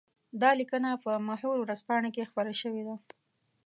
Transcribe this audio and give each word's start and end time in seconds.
دا 0.41 0.49
ليکنه 0.59 0.89
په 1.03 1.11
محور 1.27 1.57
ورځپاڼه 1.59 2.09
کې 2.15 2.27
خپره 2.29 2.51
شوې 2.61 2.83
ده. 2.87 2.95